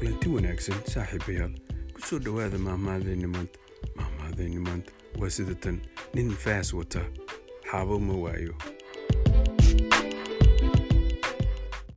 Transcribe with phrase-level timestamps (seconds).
[0.00, 1.52] kulanti wanaagsan saaxiibayaal
[1.92, 3.58] ku soo dhowaada maahmaadayni maanta
[3.96, 4.92] maahmaadayni maanta.
[5.20, 5.76] Waa sida tan
[6.14, 7.02] nin faas wata
[7.70, 8.54] xaabo ma waayo.